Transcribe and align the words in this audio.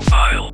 file. 0.00 0.51